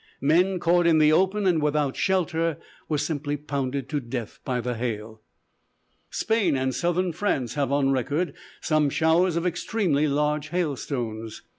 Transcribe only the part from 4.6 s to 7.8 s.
hail." Spain and southern France have